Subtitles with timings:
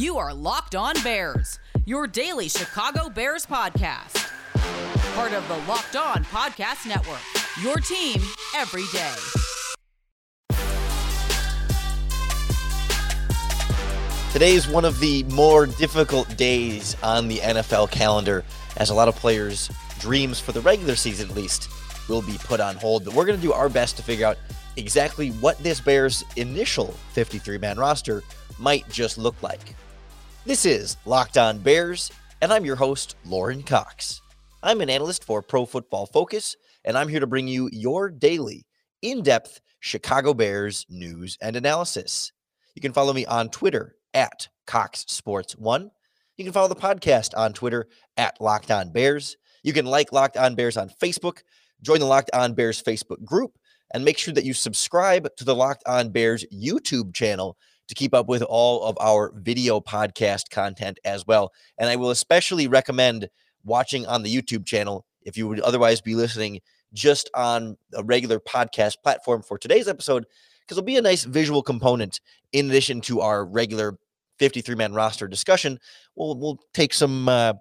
[0.00, 4.32] You are Locked On Bears, your daily Chicago Bears podcast.
[5.14, 7.20] Part of the Locked On Podcast Network,
[7.60, 8.18] your team
[8.56, 9.14] every day.
[14.32, 18.42] Today is one of the more difficult days on the NFL calendar,
[18.78, 21.68] as a lot of players' dreams for the regular season, at least,
[22.08, 23.04] will be put on hold.
[23.04, 24.38] But we're going to do our best to figure out
[24.78, 28.22] exactly what this Bears' initial 53 man roster
[28.58, 29.74] might just look like.
[30.50, 32.10] This is Locked On Bears,
[32.42, 34.20] and I'm your host, Lorin Cox.
[34.64, 38.66] I'm an analyst for Pro Football Focus, and I'm here to bring you your daily,
[39.00, 42.32] in depth Chicago Bears news and analysis.
[42.74, 45.92] You can follow me on Twitter at Cox Sports One.
[46.36, 49.36] You can follow the podcast on Twitter at Locked On Bears.
[49.62, 51.42] You can like Locked On Bears on Facebook,
[51.80, 53.52] join the Locked On Bears Facebook group,
[53.94, 57.56] and make sure that you subscribe to the Locked On Bears YouTube channel
[57.90, 61.52] to keep up with all of our video podcast content as well.
[61.76, 63.28] And I will especially recommend
[63.64, 66.60] watching on the YouTube channel if you would otherwise be listening
[66.92, 70.24] just on a regular podcast platform for today's episode
[70.60, 72.20] because it'll be a nice visual component
[72.52, 73.98] in addition to our regular
[74.38, 75.80] 53 man roster discussion.
[76.14, 77.54] We'll we'll take some uh,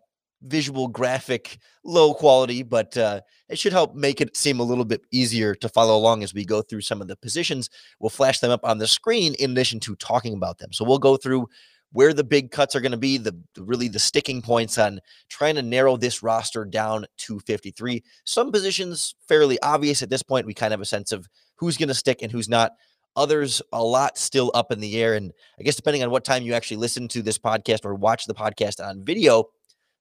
[0.44, 5.02] visual graphic low quality but uh, it should help make it seem a little bit
[5.12, 7.70] easier to follow along as we go through some of the positions.
[8.00, 10.72] We'll flash them up on the screen in addition to talking about them.
[10.72, 11.48] So we'll go through
[11.92, 15.56] where the big cuts are going to be the, really the sticking points on trying
[15.56, 20.46] to narrow this roster down to 53 some positions fairly obvious at this point.
[20.46, 22.74] We kind of have a sense of who's going to stick and who's not.
[23.16, 26.44] Others a lot still up in the air and i guess depending on what time
[26.44, 29.46] you actually listen to this podcast or watch the podcast on video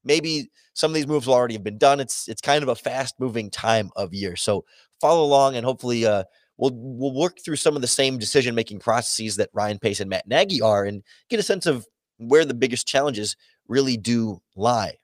[0.04, 2.00] maybe some of these moves will already have been done.
[2.00, 4.36] It's it's kind of a fast moving time of year.
[4.36, 4.64] So
[5.00, 6.24] follow along and hopefully uh,
[6.56, 10.10] we'll we'll work through some of the same decision making processes that Ryan Pace and
[10.10, 11.86] Matt Nagy are and get a sense of
[12.19, 13.36] where the biggest challenges
[13.69, 14.94] really do lie.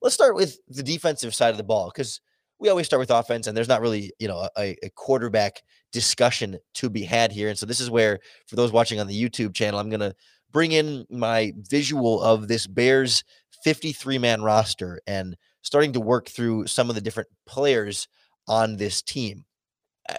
[0.00, 2.20] Let's start with the defensive side of the ball because
[2.62, 6.56] we always start with offense and there's not really you know a, a quarterback discussion
[6.74, 9.52] to be had here and so this is where for those watching on the youtube
[9.52, 10.14] channel i'm going to
[10.52, 13.24] bring in my visual of this bears
[13.62, 18.08] 53 man roster and starting to work through some of the different players
[18.48, 19.44] on this team.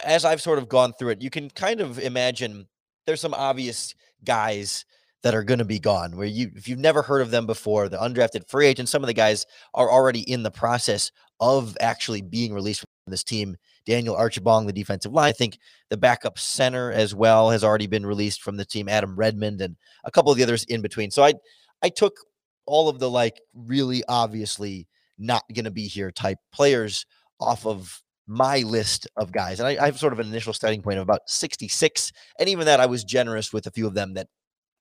[0.04, 2.66] As I've sort of gone through it, you can kind of imagine
[3.06, 3.94] there's some obvious
[4.24, 4.84] guys
[5.22, 7.88] that are going to be gone where you if you've never heard of them before,
[7.88, 12.22] the undrafted free agents, some of the guys are already in the process of actually
[12.22, 13.56] being released from this team.
[13.86, 15.28] Daniel Archibong, the defensive line.
[15.28, 15.58] I think
[15.90, 18.88] the backup center as well has already been released from the team.
[18.88, 21.10] Adam Redmond and a couple of the others in between.
[21.10, 21.34] So I
[21.82, 22.18] I took
[22.66, 24.88] all of the like really obviously
[25.18, 27.06] not going to be here type players
[27.40, 29.60] off of my list of guys.
[29.60, 32.12] And I, I, have sort of an initial starting point of about 66.
[32.38, 34.28] And even that, I was generous with a few of them that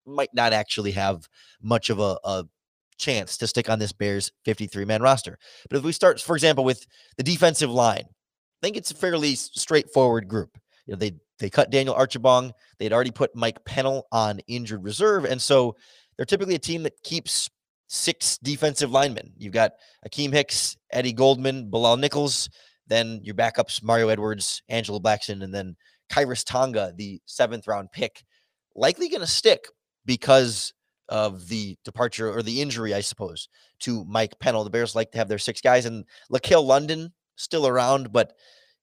[0.05, 1.27] might not actually have
[1.61, 2.45] much of a, a
[2.97, 5.37] chance to stick on this Bears 53 man roster.
[5.69, 6.85] But if we start, for example, with
[7.17, 10.57] the defensive line, I think it's a fairly straightforward group.
[10.85, 12.53] You know, they they cut Daniel Archibong.
[12.79, 15.25] They'd already put Mike Pennel on injured reserve.
[15.25, 15.75] And so
[16.15, 17.49] they're typically a team that keeps
[17.93, 19.31] six defensive linemen.
[19.37, 19.73] You've got
[20.07, 22.49] Akiem Hicks, Eddie Goldman, Bilal Nichols,
[22.87, 25.75] then your backups, Mario Edwards, Angelo Blackson, and then
[26.11, 28.23] Khyiris Tonga, the seventh round pick,
[28.75, 29.67] likely going to stick
[30.05, 30.73] because
[31.07, 33.47] of the departure or the injury, I suppose,
[33.81, 34.63] to Mike Pennel.
[34.63, 38.33] The Bears like to have their six guys, and LaCale London still around, but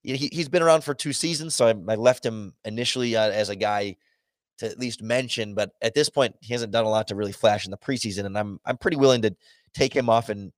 [0.02, 1.56] he, has been around for two seasons.
[1.56, 3.96] So I, I left him initially uh, as a guy
[4.60, 5.54] to at least mention.
[5.54, 8.24] But at this point, he hasn't done a lot to really flash in the preseason,
[8.24, 9.34] and I'm I'm pretty willing to
[9.74, 10.52] take him off and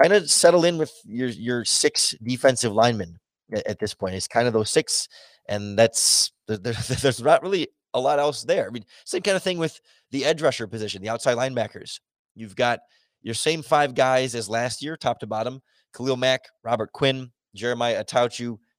[0.00, 3.18] kind of settle in with your your six defensive linemen
[3.52, 4.14] at, at this point.
[4.14, 5.08] It's kind of those six,
[5.48, 6.58] and that's there,
[7.00, 8.66] there's not really a lot else there.
[8.66, 12.00] I mean, same kind of thing with the edge rusher position, the outside linebackers.
[12.34, 12.80] You've got
[13.22, 15.62] your same five guys as last year, top to bottom:
[15.96, 18.04] Khalil Mack, Robert Quinn, Jeremiah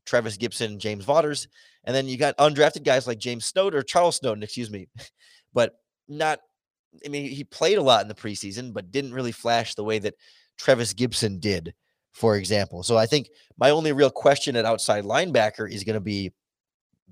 [0.06, 1.48] Attaochu, Gibson Gipson, James Vaughters.
[1.84, 4.88] And then you got undrafted guys like James Snowden or Charles Snowden, excuse me,
[5.54, 5.74] but
[6.08, 6.40] not.
[7.06, 10.00] I mean, he played a lot in the preseason, but didn't really flash the way
[10.00, 10.16] that
[10.58, 11.74] Trevis Gipson did,
[12.14, 12.84] for example.
[12.84, 16.32] So I think my only real question at outside linebacker is going to be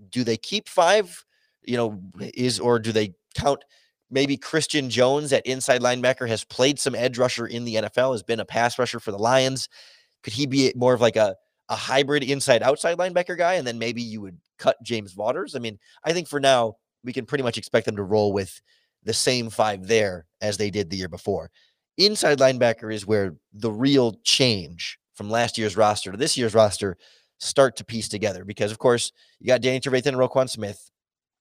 [0.09, 1.23] do they keep five,
[1.63, 2.01] you know,
[2.33, 3.65] is or do they count
[4.13, 8.23] maybe Christian Jones at inside linebacker has played some edge rusher in the NFL, has
[8.23, 9.67] been a pass rusher for the Lions.
[10.21, 11.35] Could he be more of like a
[11.69, 15.55] a hybrid inside outside linebacker guy, and then maybe you would cut James Vaughters.
[15.55, 18.61] I mean, I think for now we can pretty much expect them to roll with
[19.03, 21.51] the same five there as they did the year before.
[21.97, 26.97] Inside linebacker is where the real change from last year's roster to this year's roster
[27.39, 30.89] start to piece together because of course you got Danny Trevathan and Roquan Smith.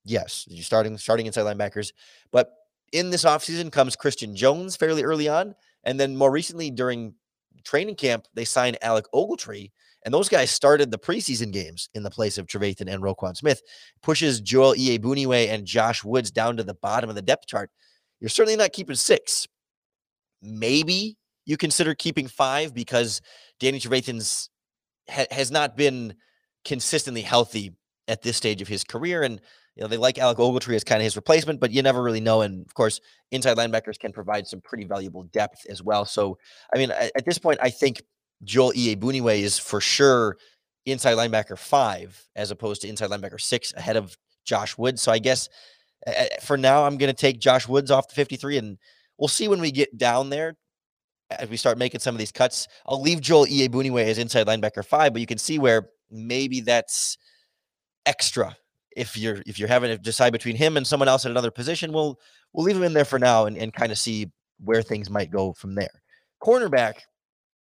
[0.05, 1.93] Yes, you're starting starting inside linebackers,
[2.33, 2.51] but
[2.93, 5.55] in this offseason comes Christian Jones fairly early on.
[5.85, 7.15] And then more recently during
[7.65, 9.71] training camp, they signed Alec Ogletree.
[10.05, 13.63] And those guys started the preseason games in the place of Trevathan and Roquan Smith,
[14.03, 17.71] pushes Joel Iyiegbuniwe and Josh Woods down to the bottom of the depth chart.
[18.21, 19.47] You're certainly not keeping six.
[20.43, 23.21] Maybe you consider keeping five because
[23.61, 24.51] Danny Trevathan's
[25.09, 26.15] ha- has not been
[26.65, 27.73] consistently healthy
[28.09, 29.23] at this stage of his career.
[29.23, 29.41] And
[29.77, 32.21] you know, they like Alec Ogletree as kind of his replacement, but you never really
[32.21, 32.43] know.
[32.43, 36.05] And of course, inside linebackers can provide some pretty valuable depth as well.
[36.05, 36.39] So,
[36.75, 38.03] I mean, at, at this point, I think
[38.45, 40.37] Joel Iyiegbuniwe is for sure
[40.85, 45.01] inside linebacker five as opposed to inside linebacker six ahead of Josh Woods.
[45.01, 45.49] So I guess
[46.07, 48.79] uh, for now, I'm going to take Josh Woods off the 53, and
[49.19, 50.57] we'll see when we get down there
[51.31, 52.69] as we start making some of these cuts.
[52.85, 57.17] I'll leave Joel Iyiegbuniwe as inside linebacker five, but you can see where maybe that's
[58.05, 58.57] extra
[58.97, 61.93] if you're if you're having to decide between him and someone else at another position,
[61.93, 62.19] we'll
[62.53, 64.31] we'll leave him in there for now and, and kind of see
[64.65, 66.03] where things might go from there.
[66.43, 66.95] Cornerback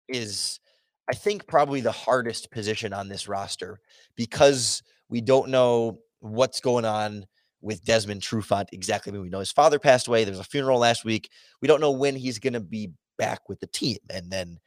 [0.08, 0.60] is
[1.10, 3.80] I think probably the hardest position on this roster
[4.16, 7.26] because we don't know what's going on
[7.60, 9.16] with Desmond Trufant exactly.
[9.16, 10.24] we know his father passed away.
[10.24, 11.30] There's a funeral last week.
[11.60, 13.98] We don't know when he's going to be back with the team.
[14.10, 14.58] And then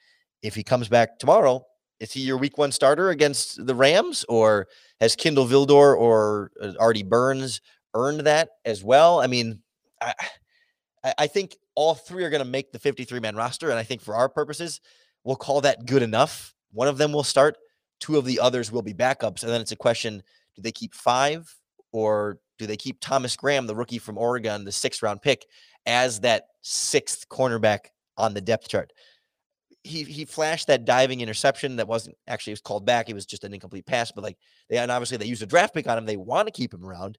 [0.42, 1.66] if he comes back tomorrow,
[2.00, 4.68] is he your week one starter against the Rams, or
[5.00, 7.62] has Kindle Vildor or uh, Artie Burns
[7.94, 9.20] earned that as well?
[9.20, 9.62] I mean,
[10.02, 10.14] I,
[11.18, 13.70] I think all three are going to make the 53 man roster.
[13.70, 14.82] And I think for our purposes,
[15.24, 16.54] we'll call that good enough.
[16.72, 17.58] One of them will start,
[18.00, 19.44] two of the others will be backups.
[19.44, 20.24] And then it's a question
[20.56, 21.54] do they keep five
[21.92, 25.46] or do they keep Thomas Graham, the rookie from Oregon, the sixth round pick,
[25.86, 27.88] as that sixth cornerback
[28.18, 28.94] on the depth chart?
[29.86, 33.10] He he flashed that diving interception that wasn't actually was called back.
[33.10, 34.12] It was just an incomplete pass.
[34.12, 34.38] But like
[34.70, 36.06] they and obviously they used a draft pick on him.
[36.06, 37.18] They want to keep him around.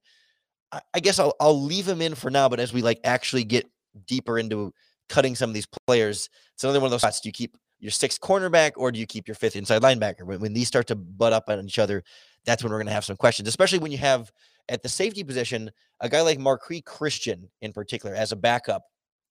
[0.71, 2.49] I, I, guess I'll I'll leave him in for now.
[2.49, 3.65] But as we like actually get
[4.05, 4.73] deeper into
[5.07, 7.21] cutting some of these players, it's another one of those spots.
[7.21, 10.23] Do you keep your sixth cornerback or do you keep your fifth inside linebacker?
[10.23, 12.03] When, when these start to butt up on each other,
[12.45, 14.31] that's when we're going to have some questions, especially when you have
[14.67, 15.71] at the safety position
[16.01, 18.83] a guy like Marqui Christian in particular as a backup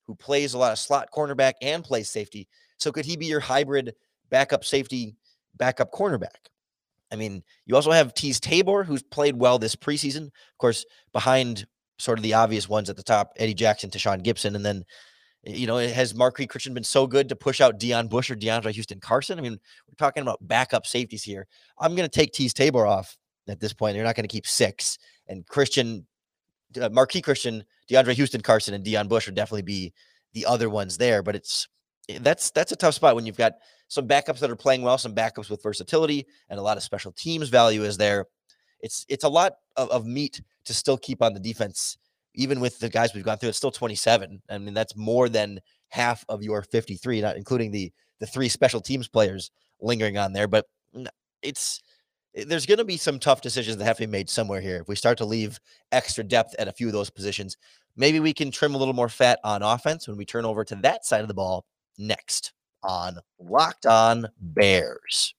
[0.06, 3.40] who plays a lot of slot cornerback and plays safety so could he be your
[3.40, 3.94] hybrid
[4.30, 5.16] backup safety,
[5.56, 6.50] backup cornerback?
[7.12, 10.26] I mean, you also have Teez Tabor, who's played well this preseason.
[10.26, 11.66] Of course, behind
[11.98, 14.84] sort of the obvious ones at the top, Eddie Jackson, Tashaun Gipson, and then
[15.44, 18.72] you know, has Marqui Christian been so good to push out Deon Bush or DeAndre
[18.72, 19.38] Houston Carson?
[19.38, 21.46] I mean, we're talking about backup safeties here.
[21.78, 23.94] I'm going to take Teez Tabor off at this point.
[23.94, 24.98] They're not going to keep six.
[25.28, 26.04] And Christian,
[26.80, 29.92] uh, Marqui Christian, DeAndre Houston Carson, and Deon Bush would definitely be
[30.32, 31.22] the other ones there.
[31.22, 31.75] But it's Eh,
[32.20, 33.54] that's that's a tough spot when you've got
[33.88, 37.12] some backups that are playing well, some backups with versatility, and a lot of special
[37.12, 38.26] teams value is there.
[38.80, 41.98] It's it's a lot of, of meat to still keep on the defense,
[42.34, 43.50] even with the guys we've gone through.
[43.50, 44.42] It's still 27.
[44.48, 48.80] I mean, that's more than half of your 53, not including the the three special
[48.80, 49.50] teams players
[49.80, 50.48] lingering on there.
[50.48, 50.66] But
[51.42, 51.82] it's
[52.34, 54.76] eh, there's going to be some tough decisions that have to be made somewhere here.
[54.76, 55.58] If we start to leave
[55.90, 57.56] extra depth at a few of those positions,
[57.96, 60.76] maybe we can trim a little more fat on offense when we turn over to
[60.76, 61.64] that side of the ball
[61.98, 62.52] next
[62.82, 65.34] on Locked On Bears.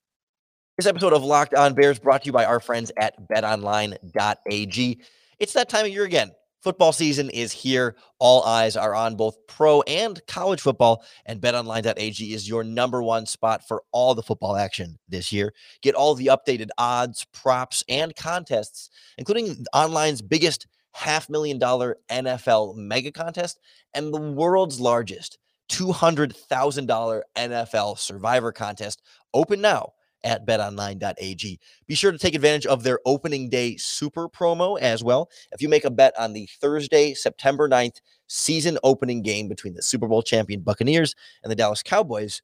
[0.77, 5.01] This episode of Locked On Bears brought to you by our friends at betonline.ag.
[5.39, 6.31] It's that time of year again.
[6.63, 7.95] Football season is here.
[8.19, 13.25] All eyes are on both pro and college football, and betonline.ag is your number one
[13.25, 15.53] spot for all the football action this year.
[15.81, 22.75] Get all the updated odds, props, and contests, including online's biggest half million dollar NFL
[22.75, 23.59] mega contest
[23.93, 25.37] and the world's largest
[25.69, 29.01] $200,000 NFL Survivor contest
[29.33, 29.93] open now
[30.23, 31.59] at betonline.ag.
[31.87, 35.29] Be sure to take advantage of their opening day super promo as well.
[35.51, 39.81] If you make a bet on the Thursday, September 9th season opening game between the
[39.81, 42.41] Super Bowl champion Buccaneers and the Dallas Cowboys,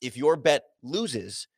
[0.00, 1.48] if your bet loses,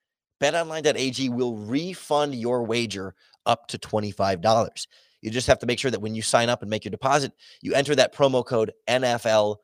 [0.40, 4.86] betonline.ag will refund your wager up to $25.
[5.22, 7.32] You just have to make sure that when you sign up and make your deposit,
[7.60, 9.56] you enter that promo code NFL100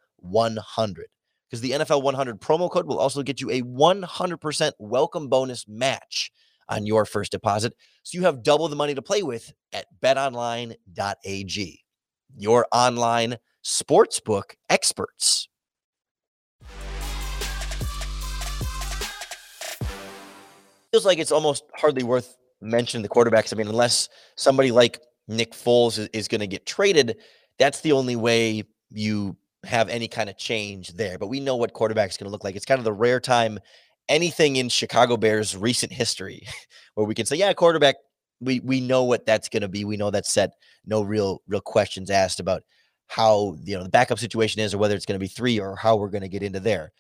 [1.53, 6.33] because the NFL 100 promo code will also get you a 100% welcome bonus match
[6.71, 7.75] on your first deposit.
[8.05, 11.81] So you have double the money to play with at betonline.ag,
[12.39, 15.51] your online sportsbook experts.
[20.91, 23.53] Feels like it's almost hardly worth mentioning the quarterbacks.
[23.53, 27.19] I mean, unless somebody like Nick Foles is, is going to get traded,
[27.59, 31.19] that's the only way you have any kind of change there.
[31.19, 32.57] But we know what quarterback is going to look like.
[32.57, 33.59] It's kind of the rare time
[34.09, 36.47] anything in Chicago Bears recent history
[36.95, 37.97] where we can say, yeah, quarterback,
[38.41, 39.85] we we know what that's going to be.
[39.85, 40.55] We know that's set.
[40.85, 42.63] No real real questions asked about
[43.07, 45.77] how you know the backup situation is or whether it's going to be three or
[45.77, 46.93] how we're going to get into there.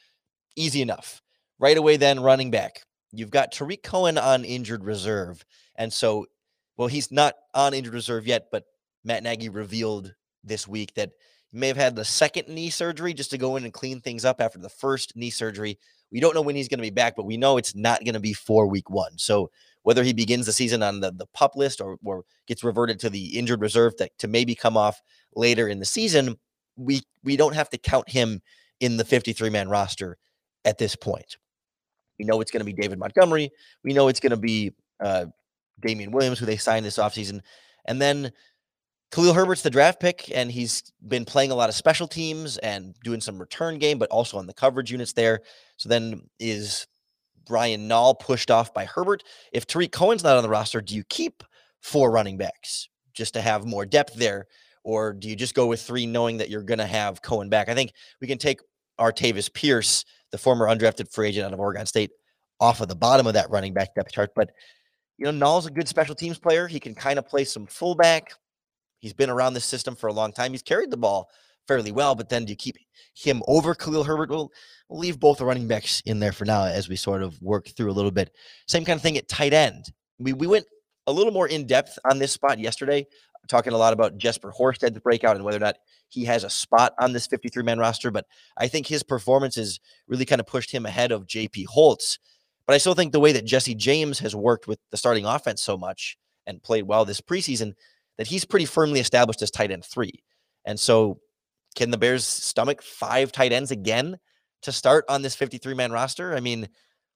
[0.56, 1.20] Easy enough.
[1.58, 2.82] Right away, then running back.
[3.12, 5.44] You've got Tarik Cohen on injured reserve.
[5.76, 6.26] And so,
[6.76, 8.64] well, he's not on injured reserve yet, but
[9.04, 10.14] Matt Nagy revealed
[10.44, 11.10] this week that
[11.52, 14.40] may have had the second knee surgery just to go in and clean things up
[14.40, 15.78] after the first knee surgery.
[16.10, 18.14] We don't know when he's going to be back, but we know it's not going
[18.14, 19.18] to be for week one.
[19.18, 19.50] So
[19.82, 23.10] whether he begins the season on the, the pup list or, or gets reverted to
[23.10, 25.00] the injured reserve that, to maybe come off
[25.34, 26.36] later in the season,
[26.76, 28.40] we we don't have to count him
[28.80, 30.16] in the 53 man roster
[30.64, 31.36] at this point.
[32.18, 33.50] We know it's going to be David Montgomery.
[33.84, 35.26] We know it's going to be uh,
[35.80, 37.40] Damien Williams, who they signed this offseason.
[37.86, 38.32] And then
[39.12, 42.94] Khalil Herbert's the draft pick, and he's been playing a lot of special teams and
[43.04, 45.40] doing some return game, but also on the coverage units there.
[45.76, 46.86] So then is
[47.46, 49.22] Brian Nall pushed off by Herbert?
[49.52, 51.42] If Tarik Cohen's not on the roster, do you keep
[51.80, 54.46] four running backs just to have more depth there?
[54.82, 57.68] Or do you just go with three knowing that you're going to have Cohen back?
[57.68, 58.60] I think we can take
[58.98, 62.12] Artavis Pierce, the former undrafted free agent out of Oregon State,
[62.60, 64.30] off of the bottom of that running back depth chart.
[64.34, 64.52] But,
[65.18, 66.66] you know, Nall's a good special teams player.
[66.66, 68.32] He can kind of play some fullback.
[69.02, 70.52] He's been around this system for a long time.
[70.52, 71.28] He's carried the ball
[71.66, 72.76] fairly well, but then do you keep
[73.14, 74.30] him over Khalil Herbert?
[74.30, 74.50] We'll,
[74.88, 77.68] we'll leave both the running backs in there for now as we sort of work
[77.68, 78.32] through a little bit.
[78.68, 79.92] Same kind of thing at tight end.
[80.18, 80.66] We, we went
[81.08, 83.06] a little more in depth on this spot yesterday,
[83.48, 85.78] talking a lot about Jesper Horsted's breakout and whether or not
[86.08, 88.12] he has a spot on this 53 man roster.
[88.12, 92.18] But I think his performance has really kind of pushed him ahead of JP Holtz.
[92.66, 95.62] But I still think the way that Jesse James has worked with the starting offense
[95.62, 96.16] so much
[96.46, 97.74] and played well this preseason,
[98.18, 100.22] that he's pretty firmly established as tight end three.
[100.64, 101.18] And so
[101.74, 104.18] can the Bears stomach five tight ends again
[104.62, 106.34] to start on this 53 man roster?
[106.34, 106.68] I mean,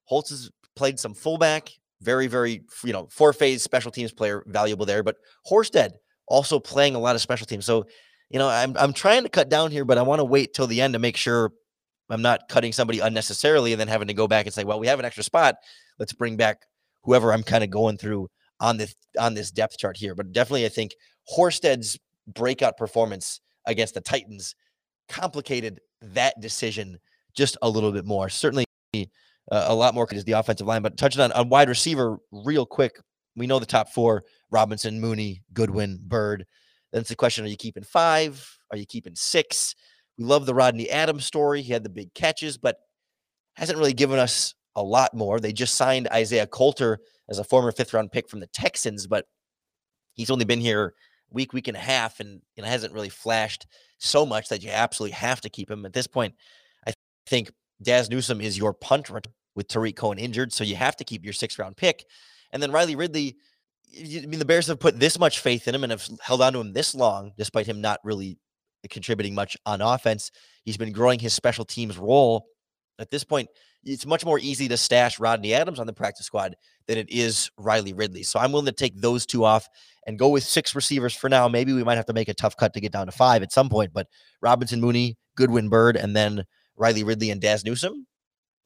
[0.05, 4.87] Holtz has played some fullback, very, very, you know, four phase special teams player, valuable
[4.87, 5.03] there.
[5.03, 5.17] But
[5.51, 5.93] Horsted
[6.29, 7.65] also playing a lot of special teams.
[7.65, 7.87] So,
[8.31, 10.67] you know, I'm, I'm trying to cut down here, but I want to wait till
[10.67, 11.53] the end to make sure
[12.09, 14.87] I'm not cutting somebody unnecessarily and then having to go back and say, well, we
[14.87, 15.57] have an extra spot.
[15.99, 16.63] Let's bring back
[17.05, 18.29] whoever I'm kind of going through
[18.61, 20.15] on this on this depth chart here.
[20.15, 20.95] But definitely, I think
[21.35, 24.55] Horsted's breakout performance against the Titans
[25.09, 26.99] complicated that decision
[27.35, 28.29] just a little bit more.
[28.29, 29.07] Certainly uh,
[29.51, 32.99] a lot more is the offensive line, but touching on, on wide receiver real quick.
[33.37, 36.47] We know the top four Robinson, Mooney, Goodwin, Byrd.
[36.93, 38.59] Then it's the question are you keeping five?
[38.71, 39.75] Are you keeping six?
[40.19, 41.61] We love the Rodney Adams story.
[41.61, 42.79] He had the big catches, but
[43.55, 45.41] hasn't really given us a lot more.
[45.41, 46.99] They just signed Isaiah Coulter
[47.29, 49.27] as a former fifth round pick from the Texans, but
[50.15, 50.95] he's only been here
[51.31, 53.67] week, week and a half, and hasn't really flashed
[53.99, 55.85] so much that you absolutely have to keep him.
[55.85, 56.35] At this point,
[56.87, 56.93] I
[57.27, 57.51] think
[57.83, 59.11] Dazz Newsome is your punt
[59.55, 62.05] with Tarik Cohen injured, so you have to keep your sixth round pick.
[62.53, 63.37] And then Riley Ridley,
[63.99, 66.53] I mean, the Bears have put this much faith in him and have held on
[66.53, 68.39] to him this long, despite him not really
[68.89, 70.31] contributing much on offense.
[70.65, 72.47] He's been growing his special teams role.
[72.99, 73.49] At this point,
[73.85, 76.57] it's much more easy to stash Rodney Adams on the practice squad
[76.87, 78.23] than it is Riley Ridley.
[78.23, 79.69] So I'm willing to take those two off
[80.07, 81.49] and go with six receivers for now.
[81.49, 83.53] Maybe we might have to make a tough cut to get down to five at
[83.53, 84.09] some point, but
[84.41, 86.45] Robinson Mooney, Goodwin Byrd, and then
[86.77, 88.07] Riley Ridley and Dazz Newsome.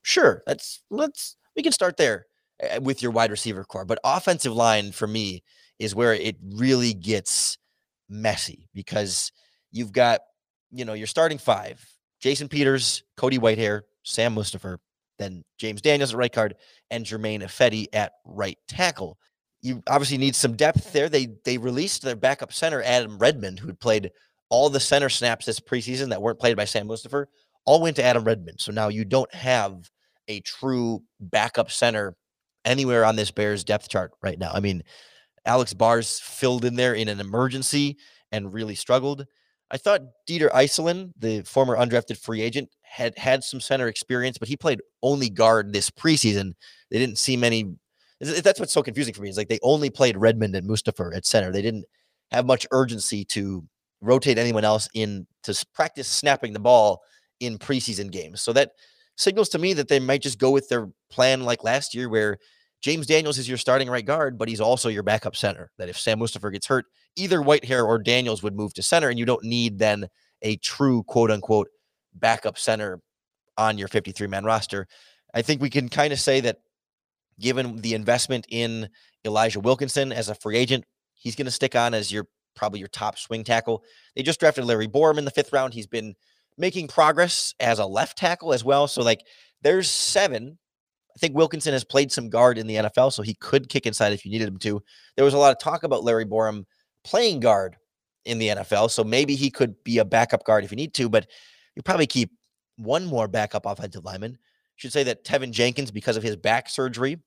[0.03, 2.27] Sure, let's let's we can start there
[2.61, 3.85] eh, with your wide receiver core.
[3.85, 5.43] But offensive line for me
[5.79, 7.59] is where it really gets
[8.09, 9.33] messy because
[9.73, 10.21] you've got,
[10.71, 11.85] you know, you're starting five.
[12.21, 14.79] Jason Peters, Cody Whitehair, Sam Mustipher,
[15.21, 16.57] then James Daniels at right guard,
[16.91, 19.19] and Germain Ifedi at right tackle.
[19.63, 21.09] You obviously need some depth there.
[21.09, 24.11] They they released their backup center, Adam Redmond, who had played
[24.49, 27.27] all the center snaps this preseason that weren't played by Sam Mustipher,
[27.67, 28.61] all went to Adam Redmond.
[28.61, 29.91] So now you don't have
[30.27, 32.17] a true backup center
[32.65, 34.51] anywhere on this Bears depth chart right now.
[34.53, 34.83] I mean,
[35.45, 37.97] Alex Bars filled in there in an emergency
[38.33, 39.27] and really struggled.
[39.71, 44.49] I thought Dieter Eiselen, the former undrafted free agent, had had some center experience, but
[44.49, 46.55] he played only guard this preseason.
[46.91, 47.77] They didn't see many.
[48.21, 49.29] That's what's so confusing for me.
[49.29, 51.53] Is like they only played Redmond and Mustipher at center.
[51.53, 51.85] They didn't
[52.33, 53.65] have much urgency to
[54.01, 57.01] rotate anyone else in to practice snapping the ball
[57.39, 58.43] in preseason games.
[58.43, 58.73] So that
[59.17, 62.39] signals to me that they might just go with their plan like last year, where
[62.83, 65.71] James Daniels is your starting right guard, but he's also your backup center.
[65.79, 69.19] That if Sam Mustipher gets hurt, either Whitehair or Daniels would move to center, and
[69.19, 70.09] you don't need then
[70.43, 71.69] a true quote unquote
[72.15, 73.01] backup center
[73.57, 74.87] on your 53 man roster.
[75.35, 76.59] I think we can kind of say that
[77.39, 78.89] given the investment in
[79.25, 82.89] Elijah Wilkinson as a free agent, he's going to stick on as your probably your
[82.89, 83.83] top swing tackle.
[84.15, 85.73] They just drafted Larry Borom in the fifth round.
[85.73, 86.15] He's been
[86.59, 88.89] making progress as a left tackle as well.
[88.89, 89.25] So, like,
[89.63, 90.59] there's seven.
[91.17, 94.13] I think Wilkinson has played some guard in the NFL, so he could kick inside
[94.13, 94.83] if you needed him to.
[95.17, 96.65] There was a lot of talk about Larry Borom
[97.05, 97.77] playing guard
[98.25, 98.91] in the NFL.
[98.91, 101.27] So maybe he could be a backup guard if you need to, but
[101.81, 102.31] you probably keep
[102.77, 104.37] one more backup offensive lineman.
[104.77, 107.19] Should say that Teven Jenkins, because of his back surgery,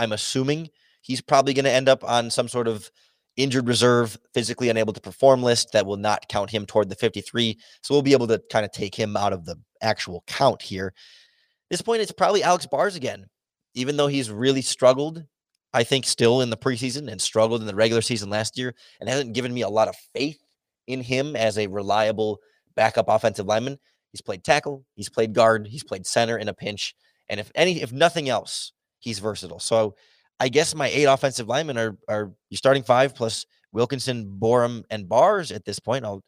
[0.00, 0.68] I'm assuming
[1.00, 2.90] he's probably going to end up on some sort of
[3.36, 7.56] injured reserve, physically unable to perform list that will not count him toward the 53.
[7.82, 10.88] So we'll be able to kind of take him out of the actual count here.
[10.88, 13.26] At this point, it's probably Alex Bars again,
[13.74, 15.24] even though he's really struggled.
[15.72, 19.08] I think still in the preseason and struggled in the regular season last year and
[19.08, 20.42] hasn't given me a lot of faith
[20.88, 22.40] in him as a reliable
[22.74, 23.78] backup offensive lineman.
[24.12, 26.94] He's played tackle, he's played guard, he's played center in a pinch,
[27.28, 29.60] and if any, if nothing else, he's versatile.
[29.60, 29.94] So
[30.40, 35.08] I guess my eight offensive linemen are are you starting five plus Wilkinson, Borom, and
[35.08, 36.04] Bars at this point.
[36.04, 36.24] I'll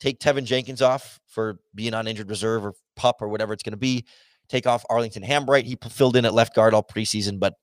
[0.00, 3.72] take Teven Jenkins off for being on injured reserve or pup or whatever it's going
[3.72, 4.04] to be.
[4.48, 5.64] Take off Arlington Hambright.
[5.64, 7.54] He filled in at left guard all preseason, but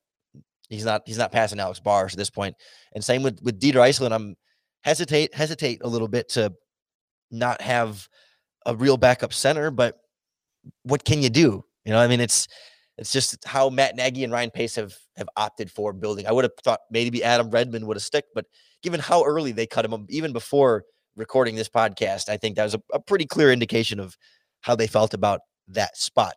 [0.70, 2.56] he's not he's not passing Alex Bars at this point.
[2.94, 4.12] And same with with Dieter Eiselen.
[4.12, 4.36] I'm
[4.84, 6.54] hesitate hesitate a little bit to
[7.30, 8.08] not have
[8.66, 10.00] a real backup center, but
[10.84, 11.64] what can you do?
[11.86, 12.48] You know, I mean, it's
[12.98, 16.28] it's just how Matt Nagy and Ryan Pace have have opted for building.
[16.28, 18.46] I would have thought maybe Adam Redmond would have stick, but
[18.84, 20.84] given how early they cut him, um, even before
[21.16, 24.18] recording this podcast, I think that was a, a pretty clear indication of
[24.62, 26.36] how they felt about that spot.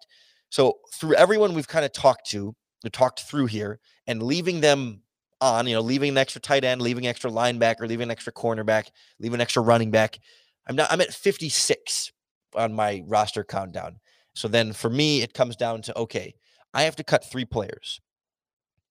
[0.50, 2.55] So through everyone we've kind of talked to,
[2.93, 5.02] talked through here, and leaving them
[5.41, 8.88] on, you know, leaving an extra tight end, leaving extra linebacker, leaving an extra cornerback,
[9.19, 10.19] leaving an extra running back.
[10.69, 10.93] I'm not.
[10.93, 12.12] I'm at 56
[12.54, 13.99] on my roster countdown.
[14.35, 16.35] So then for me, it comes down to okay,
[16.75, 18.00] I have to cut three players.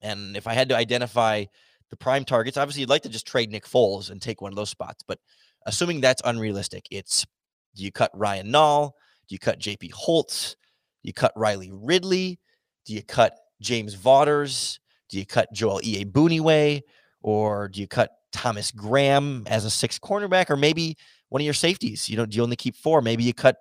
[0.02, 1.46] And if I had to identify
[1.90, 4.56] the prime targets, obviously you'd like to just trade Nick Foles and take one of
[4.56, 5.04] those spots.
[5.08, 5.20] But
[5.66, 7.26] assuming that's unrealistic, it's
[7.76, 8.92] do you cut Ryan Nall?
[9.28, 10.56] Do you cut JP Holtz?
[11.04, 12.40] Do you cut Riley Ridley?
[12.86, 14.80] Do you cut James Vaughters?
[15.10, 16.82] Do you cut Joel Iyiegbuniwe?
[17.22, 20.50] Or do you cut Thomas Graham as a sixth cornerback?
[20.50, 20.98] Or maybe
[21.32, 22.10] one of your safeties?
[22.10, 23.02] You know, do you only keep four?
[23.02, 23.56] Maybe you cut,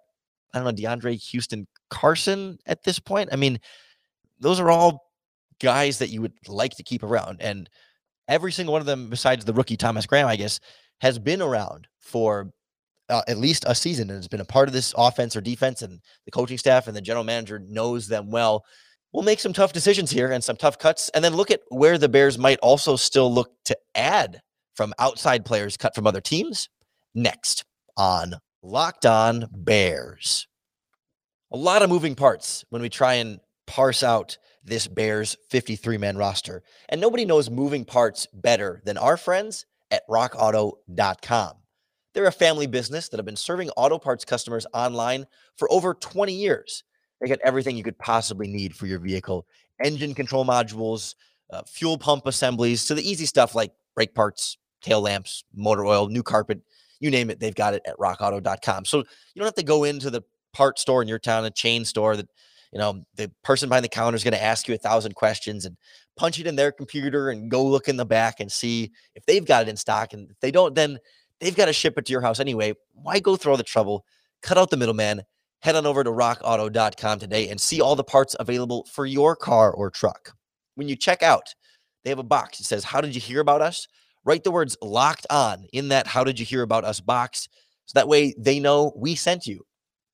[0.52, 3.28] I don't know, DeAndre Houston Carson at this point.
[3.32, 3.60] I mean,
[4.40, 5.12] those are all
[5.62, 7.40] guys that you would like to keep around.
[7.40, 7.70] And
[8.26, 10.58] every single one of them, besides the rookie Thomas Graham, I guess,
[11.00, 12.50] has been around for
[13.08, 15.82] uh, at least a season and has been a part of this offense or defense.
[15.82, 18.64] And the coaching staff and the general manager knows them well.
[19.12, 21.08] We'll make some tough decisions here and some tough cuts.
[21.10, 24.40] And then look at where the Bears might also still look to add
[24.74, 26.68] from outside players cut from other teams
[27.14, 27.64] next
[27.96, 30.46] on Locked On Bears.
[31.52, 36.16] A lot of moving parts when we try and parse out this Bears 53 man
[36.16, 36.62] roster.
[36.88, 41.52] And nobody knows moving parts better than our friends at rockauto.com.
[42.12, 46.32] They're a family business that have been serving auto parts customers online for over 20
[46.32, 46.84] years.
[47.20, 49.46] They got everything you could possibly need for your vehicle
[49.82, 51.14] engine control modules,
[51.52, 56.08] uh, fuel pump assemblies, to the easy stuff like brake parts, tail lamps, motor oil,
[56.08, 56.60] new carpet,
[57.00, 58.84] you name it, they've got it at rockauto.com.
[58.84, 59.04] So you
[59.36, 62.28] don't have to go into the part store in your town, a chain store that
[62.72, 65.64] you know, the person behind the counter is going to ask you a thousand questions
[65.64, 65.76] and
[66.16, 69.44] punch it in their computer and go look in the back and see if they've
[69.44, 70.12] got it in stock.
[70.12, 70.98] And if they don't, then
[71.40, 72.74] they've got to ship it to your house anyway.
[72.92, 74.04] Why go through all the trouble?
[74.42, 75.22] Cut out the middleman.
[75.60, 79.72] Head on over to rockauto.com today and see all the parts available for your car
[79.72, 80.32] or truck.
[80.76, 81.54] When you check out,
[82.04, 83.86] they have a box that says, How did you hear about us?
[84.24, 87.48] Write the words locked on in that How did you hear about us box
[87.86, 89.64] so that way they know we sent you.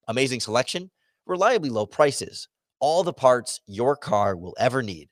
[0.09, 0.91] Amazing selection
[1.27, 2.49] reliably low prices,
[2.81, 5.09] all the parts your car will ever need.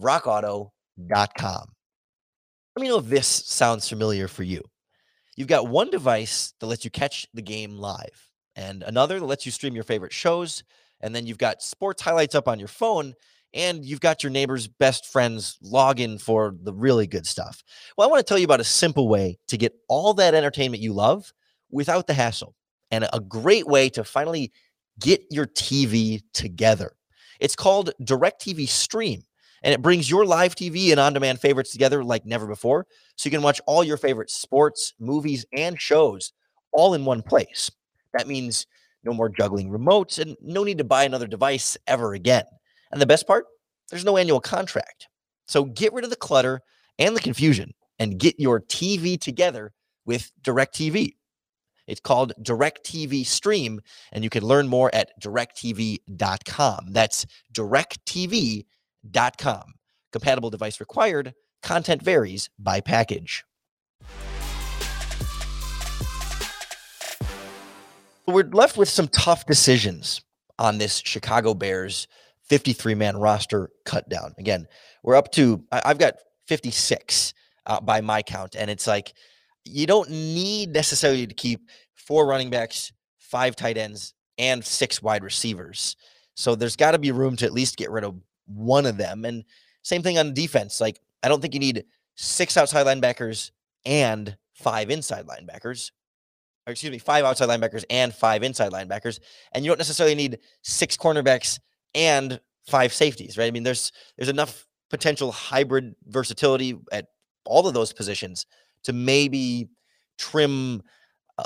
[0.00, 1.64] RockAuto.com.
[2.76, 4.62] Let me know if this sounds familiar for you.
[5.36, 9.46] You've got one device that lets you catch the game live, and another that lets
[9.46, 10.62] you stream your favorite shows.
[11.00, 13.14] And then you've got sports highlights up on your phone,
[13.54, 17.62] and you've got your neighbor's best friend's login for the really good stuff.
[17.96, 20.82] Well, I want to tell you about a simple way to get all that entertainment
[20.82, 21.32] you love
[21.70, 22.54] without the hassle,
[22.90, 24.52] and a great way to finally
[25.00, 26.92] get your TV together.
[27.40, 29.22] It's called DirecTV Stream,
[29.62, 32.86] and it brings your live TV and on demand favorites together like never before.
[33.16, 36.32] So you can watch all your favorite sports, movies, and shows
[36.72, 37.70] all in one place.
[38.12, 38.66] That means
[39.04, 42.44] no more juggling remotes and no need to buy another device ever again.
[42.94, 43.46] And the best part,
[43.90, 45.08] there's no annual contract.
[45.48, 46.60] So get rid of the clutter
[46.96, 49.72] and the confusion and get your TV together
[50.06, 51.16] with DirecTV.
[51.88, 53.80] It's called DirecTV Stream,
[54.12, 56.86] and you can learn more at directv.com.
[56.90, 58.64] That's directv.com.
[60.12, 61.34] Compatible device required.
[61.64, 63.42] Content varies by package.
[68.28, 70.22] We're left with some tough decisions
[70.60, 72.06] on this Chicago Bears
[72.48, 74.34] 53 man roster cut down.
[74.38, 74.66] Again,
[75.02, 76.14] we're up to, I've got
[76.46, 77.34] 56
[77.66, 79.14] uh, by my count, and it's like,
[79.64, 85.24] you don't need necessarily to keep four running backs, five tight ends, and six wide
[85.24, 85.96] receivers.
[86.34, 88.14] So there's got to be room to at least get rid of
[88.46, 89.24] one of them.
[89.24, 89.44] And
[89.82, 90.80] same thing on defense.
[90.80, 91.84] Like, I don't think you need
[92.16, 93.50] six outside linebackers
[93.86, 95.92] and five inside linebackers.
[96.66, 99.20] Or excuse me, five outside linebackers and five inside linebackers.
[99.52, 101.58] And you don't necessarily need six cornerbacks
[101.94, 103.46] and five safeties, right?
[103.46, 107.06] I mean, there's there's enough potential hybrid versatility at
[107.44, 108.46] all of those positions
[108.84, 109.68] to maybe
[110.18, 110.82] trim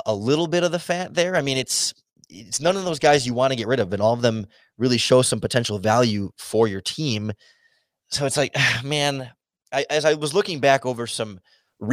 [0.05, 1.35] a little bit of the fat there.
[1.35, 1.93] I mean, it's
[2.29, 4.45] it's none of those guys you want to get rid of, and all of them
[4.77, 7.31] really show some potential value for your team.
[8.11, 9.31] So it's like, man,
[9.71, 11.39] I, as I was looking back over some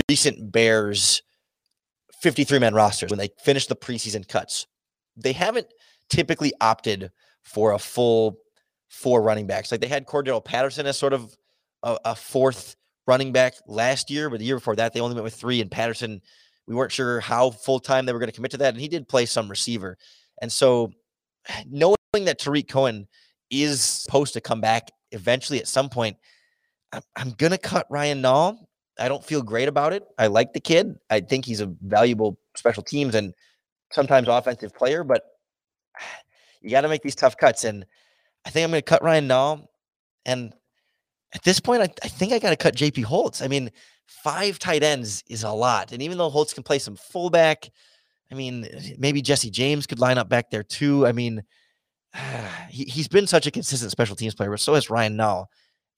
[0.09, 1.23] recent Bears
[2.21, 4.67] 53 man rosters when they finished the preseason cuts,
[5.17, 5.69] they haven't
[6.11, 7.11] typically opted
[7.45, 8.39] for a full
[8.97, 9.71] four running backs.
[9.71, 11.37] Like they had Cordarrelle Patterson as sort of
[11.83, 15.25] a, a fourth running back last year, but the year before that, they only went
[15.25, 15.61] with three.
[15.61, 16.21] And Patterson,
[16.67, 18.75] we weren't sure how full time they were going to commit to that.
[18.75, 19.97] And he did play some receiver.
[20.41, 20.93] And so
[21.67, 23.07] knowing that Tarik Cohen
[23.51, 26.17] is supposed to come back eventually at some point,
[26.93, 28.59] I'm, I'm going to cut Ryan Nall.
[28.99, 30.05] I don't feel great about it.
[30.19, 30.97] I like the kid.
[31.11, 33.35] I think he's a valuable special teams and
[33.93, 35.23] sometimes offensive player, but
[36.63, 37.65] you got to make these tough cuts.
[37.65, 37.85] And
[38.47, 39.67] I think I'm going to cut Ryan Nall.
[40.25, 40.55] And
[41.35, 43.43] at this point, I, I think I got to cut JP Holtz.
[43.43, 43.71] I mean,
[44.07, 45.93] five tight ends is a lot.
[45.93, 47.69] And even though Holtz can play some fullback,
[48.31, 51.07] I mean, maybe Jesse James could line up back there too.
[51.07, 51.43] I mean,
[52.71, 55.47] he, he's been such a consistent special teams player, but so has Ryan Nall.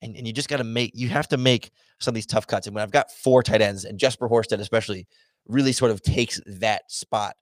[0.01, 2.47] And, and you just got to make, you have to make some of these tough
[2.47, 2.65] cuts.
[2.65, 5.07] And when I've got four tight ends, and Jesper Horsted especially
[5.47, 7.35] really sort of takes that spot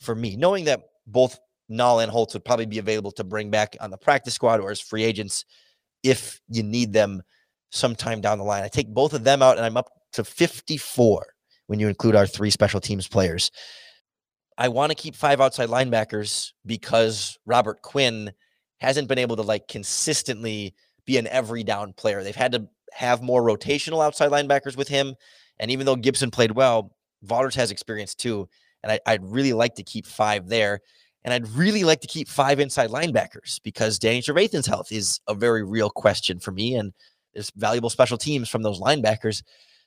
[0.00, 1.38] for me, knowing that both
[1.70, 4.70] Nall and Holtz would probably be available to bring back on the practice squad or
[4.70, 5.44] as free agents
[6.02, 7.22] if you need them
[7.70, 8.62] sometime down the line.
[8.62, 11.26] I take both of them out and I'm up to 54
[11.66, 13.50] when you include our three special teams players.
[14.56, 18.32] I want to keep five outside linebackers because Robert Quinn
[18.78, 22.22] hasn't been able to like consistently be an every down player.
[22.22, 25.14] They've had to have more rotational outside linebackers with him.
[25.60, 28.48] And even though Gipson played well, Vaughters has experience too.
[28.82, 30.80] And I, would really like to keep five there.
[31.28, 35.34] And I'd really like to keep five inside linebackers because Danny Trevathan's health is a
[35.34, 36.74] very real question for me.
[36.74, 36.94] And
[37.34, 39.42] there's valuable special teams from those linebackers.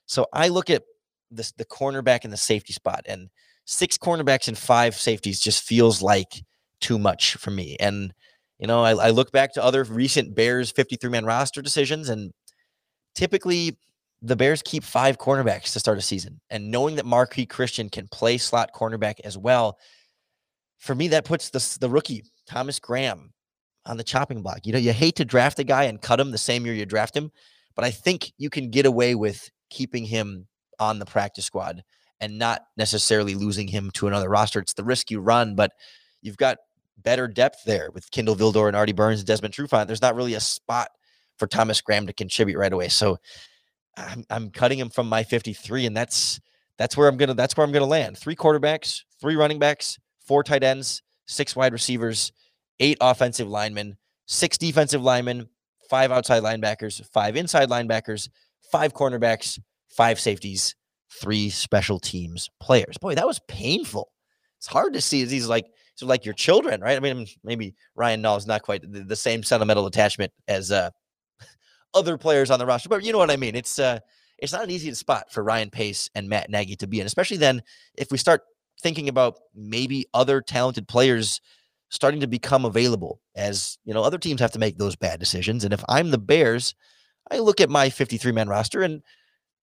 [0.06, 0.84] So I look at
[1.32, 3.28] this the cornerback and the safety spot, and
[3.66, 6.44] six cornerbacks and five safeties just feels like
[6.80, 7.76] too much for me.
[7.80, 8.14] And
[8.60, 12.32] you know, I, I look back to other recent Bears 53 man roster decisions, and
[13.16, 13.80] typically
[14.22, 16.40] the Bears keep five cornerbacks to start a season.
[16.52, 19.80] And knowing that Marqui Christian can play slot cornerback as well,
[20.82, 23.32] for me, that puts the, the rookie, Thomas Graham,
[23.86, 24.66] on the chopping block.
[24.66, 26.86] You know, you hate to draft a guy and cut him the same year you
[26.88, 27.32] draft him,
[27.76, 30.48] but I think you can get away with keeping him
[30.80, 31.84] on the practice squad
[32.20, 34.60] and not necessarily losing him to another roster.
[34.60, 35.72] It's the risk you run, but
[36.22, 36.58] you've got
[36.98, 39.86] better depth there with Kindle Vildor and Artie Burns and Desmond Trufant.
[39.86, 40.90] There's not really a spot
[41.38, 42.88] for Thomas Graham to contribute right away.
[42.90, 43.18] So
[43.98, 46.40] I'm, I'm cutting him from my 53, and that's
[46.78, 48.18] that's where I'm gonna that's where I'm gonna land.
[48.18, 52.32] Three quarterbacks, three running backs, four tight ends, six wide receivers,
[52.80, 55.48] eight offensive linemen, six defensive linemen,
[55.90, 58.30] five outside linebackers, five inside linebackers,
[58.72, 60.76] five cornerbacks, five safeties,
[61.12, 62.98] three special teams players.
[62.98, 64.12] Boy, that was painful.
[64.58, 66.96] It's hard to see these like so like your children, right?
[66.96, 70.90] I mean, maybe Ryan Nall is not quite the, same sentimental attachment as uh,
[71.94, 73.56] other players on the roster, but you know what I mean.
[73.56, 74.00] It's uh,
[74.38, 77.38] it's not an easy spot for Ryan Pace and Matt Nagy to be in, especially
[77.38, 77.62] then
[77.98, 78.44] if we start
[78.82, 81.42] thinking about maybe other talented players
[81.90, 85.64] starting to become available as you know other teams have to make those bad decisions
[85.64, 86.74] and if i'm the bears
[87.30, 89.02] i look at my 53 man roster and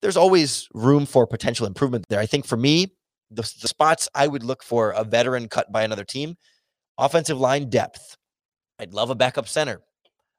[0.02, 2.92] there's always room for potential improvement there i think for me
[3.30, 6.36] the, the spots i would look for a veteran cut by another team
[6.98, 8.16] offensive line depth
[8.78, 9.80] i'd love a backup center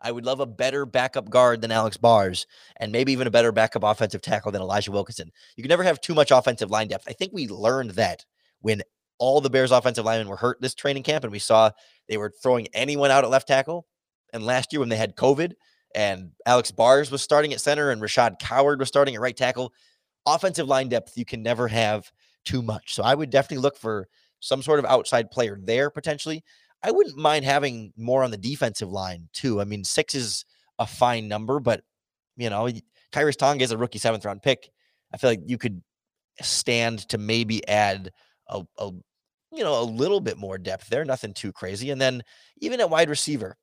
[0.01, 3.51] I would love a better backup guard than Alex Bars, and maybe even a better
[3.51, 5.31] backup offensive tackle than Elijah Wilkinson.
[5.55, 7.03] You can never have too much offensive line depth.
[7.07, 8.23] I think we learned that
[8.61, 8.81] when
[9.17, 11.71] all the Bears offensive linemen were hurt this training camp, and we saw
[12.07, 13.85] they were throwing anyone out at left tackle.
[14.33, 15.53] And last year, when they had COVID
[15.95, 19.73] and Alex Bars was starting at center and Rashaad Coward was starting at right tackle,
[20.25, 22.11] offensive line depth, you can never have
[22.45, 22.93] too much.
[22.95, 24.07] So I would definitely look for
[24.39, 26.43] some sort of outside player there potentially.
[26.83, 29.59] I wouldn't mind having more on the defensive line too.
[29.59, 30.45] I mean, six is
[30.77, 31.81] a fine number, but
[32.37, 32.69] you know,
[33.11, 34.69] Khyiris Tonga is a rookie seventh round pick.
[35.13, 35.81] I feel like you could
[36.41, 38.11] stand to maybe add
[38.49, 38.91] a, a
[39.51, 41.89] you know a little bit more depth there, nothing too crazy.
[41.91, 42.23] And then
[42.59, 43.57] even at wide receiver,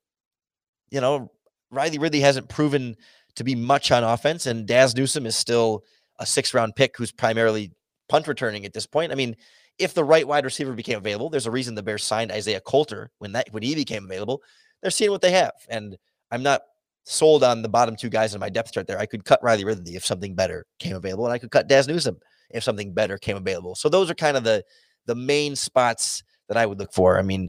[0.89, 1.31] you know,
[1.71, 2.95] Riley Ridley hasn't proven
[3.35, 5.83] to be much on offense, and Dazz Newsome is still
[6.19, 7.71] a six round pick who's primarily
[8.09, 9.11] punt returning at this point.
[9.11, 9.35] I mean,
[9.77, 13.11] if the right wide receiver became available, there's a reason the Bears signed Isaiah Coulter
[13.19, 14.41] when that when he became available.
[14.81, 15.97] They're seeing what they have, and
[16.31, 16.61] I'm not
[17.03, 18.99] sold on the bottom two guys in my depth chart there.
[18.99, 21.87] I could cut Riley Ridley if something better came available, and I could cut Dazz
[21.87, 23.75] Newsome if something better came available.
[23.75, 24.63] So those are kind of the
[25.05, 27.17] the main spots that I would look for.
[27.17, 27.47] I mean,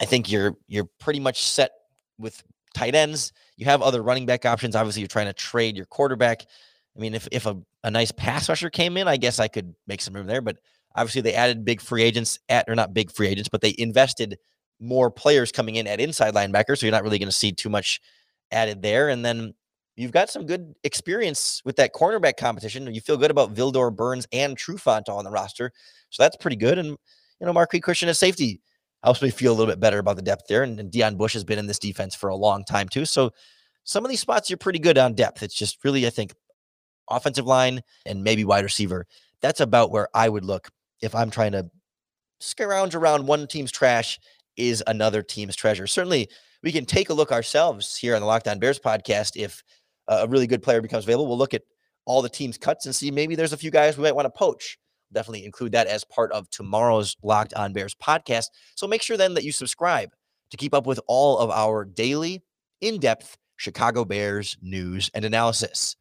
[0.00, 1.70] I think you're you're pretty much set
[2.18, 2.42] with
[2.74, 3.32] tight ends.
[3.56, 4.76] You have other running back options.
[4.76, 6.44] Obviously, you're trying to trade your quarterback.
[6.96, 9.74] I mean, if if a, a nice pass rusher came in, I guess I could
[9.86, 10.40] make some room there.
[10.40, 10.58] But
[10.94, 14.38] obviously, they added big free agents at or not big free agents, but they invested
[14.78, 16.76] more players coming in at inside linebacker.
[16.76, 18.00] So you're not really going to see too much
[18.50, 19.08] added there.
[19.08, 19.54] And then
[19.96, 22.92] you've got some good experience with that cornerback competition.
[22.92, 25.72] You feel good about Vildor, Burns, and Trufant on the roster.
[26.10, 26.78] So that's pretty good.
[26.78, 28.60] And, you know, Marquise Christian as safety
[29.02, 30.62] helps me feel a little bit better about the depth there.
[30.62, 33.04] And, and Deon Bush has been in this defense for a long time, too.
[33.04, 33.32] So
[33.84, 35.42] some of these spots you're pretty good on depth.
[35.42, 36.34] It's just really, I think,
[37.08, 39.06] offensive line and maybe wide receiver.
[39.40, 40.68] That's about where I would look
[41.00, 41.70] if I'm trying to
[42.40, 44.18] scrounge around one team's trash
[44.56, 45.86] is another team's treasure.
[45.86, 46.28] Certainly,
[46.62, 49.36] we can take a look ourselves here on the Locked On Bears podcast.
[49.36, 49.62] If
[50.08, 51.62] a really good player becomes available, we'll look at
[52.04, 54.30] all the team's cuts and see maybe there's a few guys we might want to
[54.30, 54.78] poach.
[55.12, 58.46] Definitely include that as part of tomorrow's Locked On Bears podcast.
[58.74, 60.10] So make sure then that you subscribe
[60.50, 62.42] to keep up with all of our daily,
[62.80, 65.96] in depth Chicago Bears news and analysis.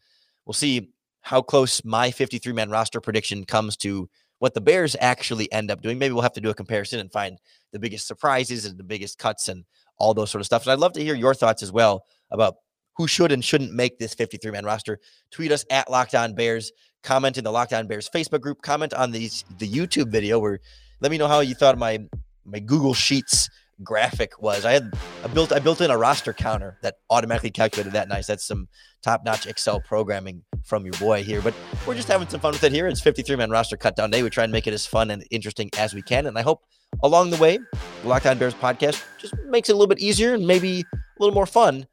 [0.46, 0.92] We'll see
[1.22, 5.82] how close my 53 man roster prediction comes to what the Bears actually end up
[5.82, 5.98] doing.
[5.98, 7.40] Maybe we'll have to do a comparison and find
[7.72, 9.64] the biggest surprises and the biggest cuts and
[9.98, 10.64] all those sort of stuff.
[10.64, 12.56] And I'd love to hear your thoughts as well about
[12.98, 15.00] who should and shouldn't make this 53 man roster.
[15.32, 16.72] Tweet us at Locked On Bears,
[17.04, 20.60] comment in the Locked On Bears Facebook group, comment on these the YouTube video where
[21.02, 22.00] let me know how you thought my
[22.46, 23.50] my Google Sheets
[23.84, 24.66] graphic was.
[24.66, 28.28] I had I built I built in a roster counter that automatically calculated that nice.
[28.28, 28.68] That's some
[29.04, 31.42] top-notch Excel programming from your boy here.
[31.42, 31.54] But
[31.86, 32.88] we're just having some fun with it here.
[32.88, 34.24] It's 53 man roster cut down day.
[34.24, 36.26] We try and make it as fun and interesting as we can.
[36.28, 36.64] And I hope
[37.04, 37.58] along the way,
[38.02, 40.98] the Locked On Bears podcast just makes it a little bit easier and maybe a
[41.20, 41.86] little more fun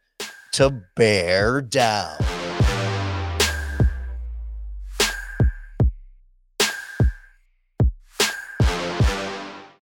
[0.53, 2.32] to bear down.